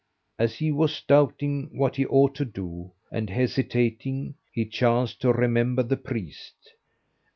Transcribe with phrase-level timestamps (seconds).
[0.39, 5.83] As he was doubting what he ought to do, and hesitating, he chanced to remember
[5.83, 6.73] the priest.